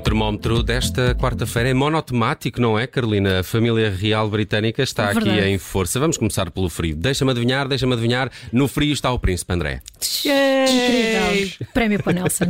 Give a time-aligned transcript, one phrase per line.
[0.00, 3.40] termómetro desta quarta-feira é monotemático, não é, Carolina?
[3.40, 5.48] A família real britânica está aqui Verdade.
[5.48, 6.00] em força.
[6.00, 6.96] Vamos começar pelo frio.
[6.96, 8.30] Deixa-me adivinhar, deixa-me adivinhar.
[8.52, 9.80] No frio está o príncipe André.
[10.24, 11.66] Incrível.
[11.72, 12.46] Prémio para o Nelson.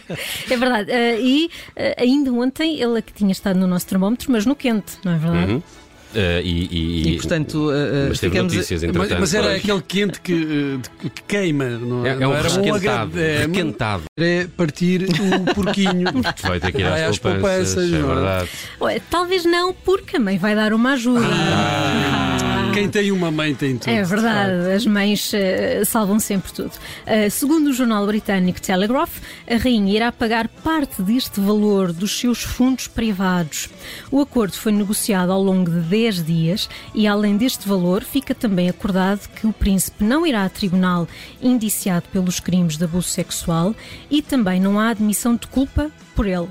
[0.50, 0.90] é verdade.
[0.90, 4.94] Eh, e eh, ainda ontem ele aqui tinha estado no nosso termómetro, mas no quente,
[5.04, 5.52] não é verdade?
[5.52, 5.62] Uhum.
[6.14, 8.52] Uh, e, e- E portanto, uh, uh, mas teve ficamos.
[8.54, 9.20] notícias, Mas, entretanto.
[9.20, 9.58] mas era Pois.
[9.58, 10.34] aquele quente que,
[10.78, 12.80] de- que queima, não É, é um era bom requentado.
[13.12, 14.02] agrade- é, requentado.
[14.18, 16.06] é partir o porquinho.
[16.42, 17.74] Vai ter que ir às às poupanças.
[17.74, 18.14] poupanças, é não é?
[18.14, 18.48] verdade.
[18.80, 21.20] Olha, Talvez não, porque a mãe vai dar uma ajuda.
[22.78, 23.90] Quem tem uma mãe tem tudo.
[23.90, 26.72] É verdade, as mães eh, salvam sempre tudo.
[27.04, 29.18] Eh, segundo o jornal britânico Telegraph,
[29.50, 33.68] a rainha irá pagar parte deste valor dos seus fundos privados.
[34.12, 38.68] O acordo foi negociado ao longo de 10 dias e, além deste valor, fica também
[38.68, 41.08] acordado que o príncipe não irá a tribunal
[41.42, 43.74] indiciado pelos crimes de abuso sexual
[44.10, 46.48] e também não há admissão de culpa por ele.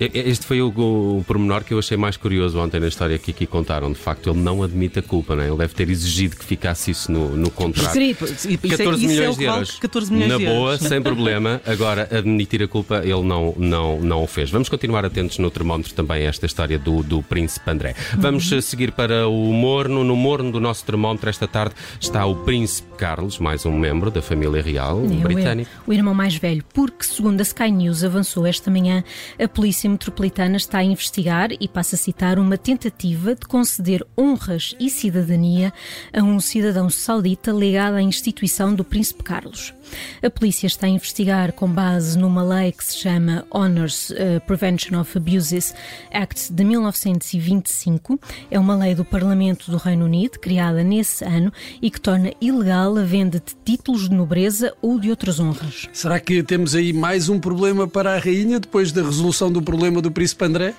[0.00, 3.46] Este foi o, o pormenor que eu achei mais curioso ontem na história que aqui
[3.46, 3.92] contaram.
[3.92, 5.48] De facto, ele não admite a culpa, não é?
[5.48, 7.96] Ele deve ter exigido que ficasse isso no, no contrato.
[7.98, 9.78] É- 14 isso é milhões vale euros.
[9.78, 10.88] 14 milhões Na de boa, euros.
[10.88, 11.60] sem problema.
[11.66, 14.50] Agora, admitir a culpa, ele não, não, não o fez.
[14.50, 17.94] Vamos continuar atentos no termómetro também a esta história do, do Príncipe André.
[18.16, 20.02] Vamos eh, seguir para o morno.
[20.02, 24.22] No morno do nosso termómetro, esta tarde, está o Príncipe Carlos, mais um membro da
[24.22, 25.70] família real É, o britânica.
[25.86, 29.04] O irmão mais velho, porque, segundo a Sky News avançou esta manhã,
[29.38, 34.74] a Polícia Metropolitana está a investigar, e passa a citar, uma tentativa de conceder honras
[34.78, 35.72] e cidadania
[36.12, 39.74] a um cidadão saudita ligado à instituição do Príncipe Carlos.
[40.22, 45.00] A polícia está a investigar com base numa lei que se chama Honors eh, Prevention
[45.00, 45.74] of Abuses
[46.12, 48.20] Act de 1925.
[48.50, 52.96] É uma lei do Parlamento do Reino Unido, criada nesse ano, e que torna ilegal
[52.96, 55.88] a venda de títulos de nobreza ou de outras honras.
[55.92, 59.79] Será que temos aí mais um problema para a rainha depois da resolução do problema
[60.02, 60.74] do príncipe André?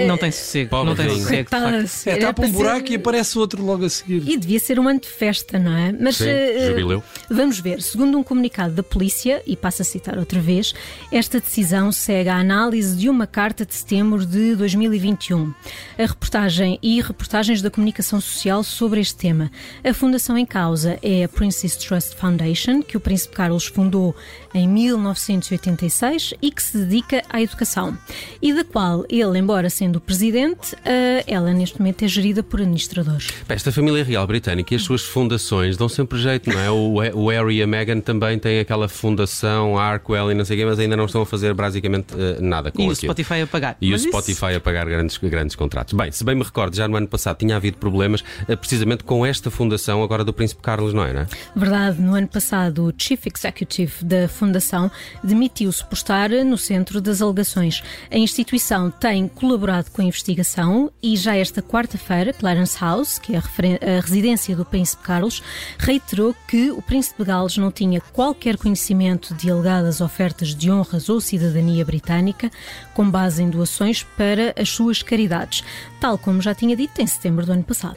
[0.00, 0.68] Não, não tem sossego.
[0.68, 1.48] Pobre Não tem sossego.
[1.48, 1.62] facto.
[1.62, 4.22] Coitadas, É, tapa um buraco ser- e aparece outro logo a seguir.
[4.28, 5.92] E devia ser um ano de festa, não é?
[5.98, 7.02] Mas Sim, eh, jubileu.
[7.30, 7.80] vamos ver.
[7.80, 10.74] Segundo um comunicado da polícia, e passo a citar outra vez,
[11.10, 15.54] esta decisão segue a análise de uma carta de setembro de 2021.
[15.98, 19.50] A reportagem e reportagens da comunicação social sobre este tema.
[19.82, 24.14] A fundação em causa é a Princess Trust Foundation, que o Príncipe Carlos fundou
[24.52, 27.96] em 1986 e que se dedica à educação.
[28.40, 32.60] E da qual ele, embora sendo o presidente, eh, ela neste momento é gerida por
[32.60, 33.28] administradores.
[33.48, 36.70] Esta família real britânica e as suas fundações dão sempre jeito, não é?
[36.70, 40.60] O, o Harry e a Meghan também têm aquela fundação, Arkwell e não sei o
[40.60, 43.12] quê, mas ainda não estão a fazer basicamente eh, nada com E o aquilo.
[43.12, 43.76] Spotify a pagar.
[43.80, 45.94] E Mas o isso- Spotify a pagar grandes, grandes contratos.
[45.94, 49.24] Bem, se bem me recordo, já no ano passado tinha havido problemas eh, precisamente com
[49.24, 51.12] esta fundação agora do Príncipe Carlos, não é?
[51.12, 51.26] Não é?
[51.54, 54.90] Verdade, no ano passado, o Chief Executive da Fundação
[55.24, 57.82] demitiu-se por estar no centro das alegações.
[58.10, 63.38] A instituição tem colaborado com a investigação e já esta quarta-feira, Clarence House, que é
[63.38, 65.42] a, a residência do Príncipe Carlos,
[65.78, 71.20] reiterou que o Príncipe Gales não tinha qualquer conhecimento de alegadas ofertas de honras ou
[71.20, 72.50] cidadania britânica
[72.94, 75.62] com base em doações para as suas caridades,
[76.00, 77.96] tal como já tinha dito em setembro do ano passado.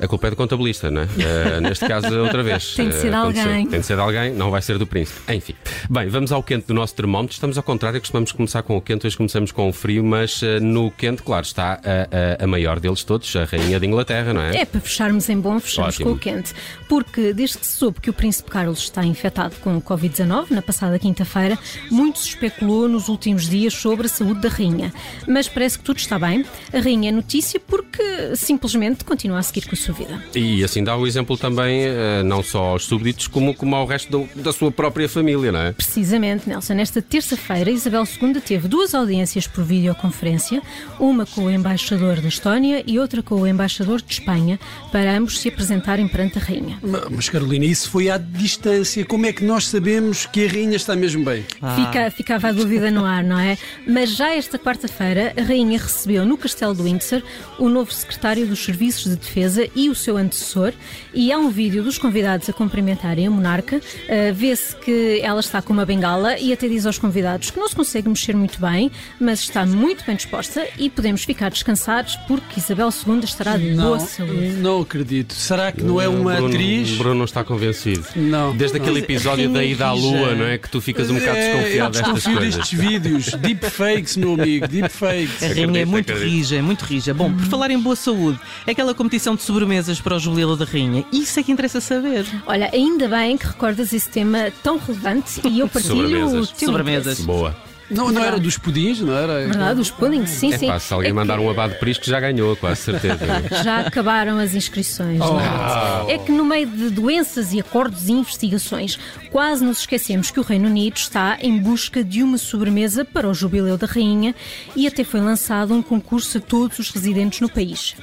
[0.00, 1.08] A culpa é do contabilista, não é?
[1.18, 2.74] Eh, neste caso, outra vez.
[2.74, 3.42] Tem de ser Eh, de aconteceu.
[3.50, 3.66] alguém.
[3.66, 5.20] Tem de ser de alguém, não vai ser do príncipe.
[5.34, 5.54] Enfim.
[5.90, 7.34] Bem, vamos ao quente do nosso termómetro.
[7.34, 10.60] Estamos ao contrário, costumamos começar com o quente, hoje começamos com o frio, mas eh,
[10.60, 14.40] no quente, claro, está a, a- a maior deles todos, a Rainha de Inglaterra, não
[14.40, 14.56] é?
[14.58, 16.10] É para fecharmos em bom, fechamos Ótimo.
[16.10, 16.54] com o quente.
[16.88, 20.62] Porque desde que se soube que o Príncipe Carlos está infectado com o Covid-19, na
[20.62, 21.58] passada quinta-feira,
[21.90, 24.92] muito se especulou nos últimos dias sobre a saúde da Rainha.
[25.26, 26.44] Mas parece que tudo está bem.
[26.72, 30.22] A Rainha é notícia porque simplesmente continua a seguir com a sua vida.
[30.34, 34.10] E assim dá o exemplo também, eh, não só aos súbditos, como, como ao resto
[34.10, 35.72] do- da sua própria família, não é?
[35.72, 36.74] Precisamente, Nelson.
[36.74, 40.62] Nesta terça-feira, Isabel II teve duas audiências por videoconferência,
[40.98, 44.58] uma com o embaixador da Estónia e outra com o embaixador de Espanha,
[44.92, 46.78] para ambos se apresentarem perante a Rainha.
[46.82, 49.04] Ma- Mas Carolina, isso foi à distância.
[49.04, 51.44] Como é que nós sabemos que a rainha está mesmo bem?
[51.60, 51.74] Ah.
[51.76, 53.56] Fica, ficava a dúvida no ar, não é?
[53.86, 57.22] Mas já esta quarta-feira, a Rainha recebeu no Castelo do Windsor
[57.58, 60.72] o novo secretário dos Serviços de Defesa e o seu antecessor.
[61.14, 63.80] E há um vídeo dos convidados a cumprimentarem a monarca.
[64.08, 67.68] Ah, Vê-se que ela está com uma bengala e até diz aos convidados que não
[67.68, 68.90] se consegue mexer muito bem,
[69.20, 73.98] mas está muito bem disposta e podemos ficar descansados porque Isabel II estará de boa
[74.00, 74.48] saúde.
[74.58, 75.34] não acredito.
[75.34, 76.90] Será que não é uma Bruno, atriz?
[76.96, 78.04] Bruno não está convencido.
[78.16, 78.56] Não.
[78.56, 80.58] Desde aquele episódio da ida à lua, não é?
[80.58, 82.56] Que tu ficas um bocado É, eu desconfiado destas coisas.
[82.56, 83.26] destes vídeos.
[83.34, 84.66] Deepfakes, meu amigo.
[84.68, 85.42] Deepfakes.
[85.42, 86.30] A rainha é muito acredito.
[86.34, 87.14] rija, é muito rija.
[87.14, 91.04] Bom, por falar em boa saúde, aquela competição de sobremesas para o jubileu da rainha,
[91.12, 92.24] isso é que interessa saber.
[92.46, 96.50] Olha, ainda bem que recordas esse tema tão relevante e eu partilho o Sobremesas.
[96.52, 97.20] teu Sobremesas.
[97.20, 97.54] Boa.
[97.90, 99.46] Não, não era dos pudins, não era?
[99.46, 100.66] Verdade, os puddings, sim, É sim.
[100.66, 103.18] pá, se alguém É mandar que um abado por isto, já ganhou, quase certeza.
[103.64, 105.18] Já acabaram as inscrições.
[105.18, 106.12] não é?
[106.12, 108.98] É que no meio de doenças e acordos e investigações,
[109.30, 113.32] quase nos esquecemos que o Reino Unido está em busca de uma sobremesa para o
[113.32, 114.34] Jubileu da Rainha
[114.76, 117.94] e até foi lançado um concurso a todos os residentes no país.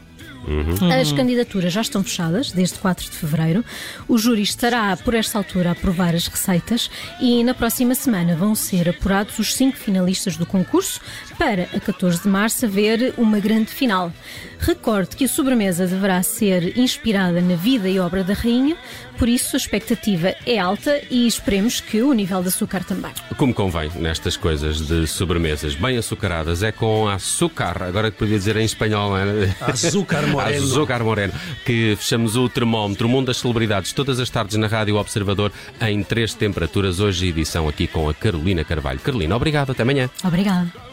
[1.00, 3.66] As candidaturas já estão fechadas desde 4 de fevereiro.
[4.08, 6.90] O júri estará, por esta altura, a aprovar as receitas
[7.20, 11.00] e na próxima semana vão ser apurados os cinco finalistas do concurso
[11.38, 14.12] para, a 14 de março, haver uma grande final.
[14.60, 18.78] Recorde que a sobremesa deverá ser inspirada na vida e obra da rainha,
[19.18, 23.12] por isso a expectativa é alta e esperemos que o nível de açúcar também.
[23.38, 28.56] Como convém nestas coisas de sobremesas bem açucaradas, é com açúcar, agora que podia dizer
[28.58, 29.56] em espanhol, é?
[29.62, 30.66] Açúcar moreno.
[30.66, 31.34] Açúcar moreno.
[31.66, 35.52] Que fechamos o termómetro, o mundo das celebridades, todas as tardes na Rádio Observador,
[35.82, 37.00] em três temperaturas.
[37.00, 39.00] Hoje, edição aqui com a Carolina Carvalho.
[39.00, 40.10] Carolina, obrigado, até amanhã.
[40.24, 40.85] Obrigada.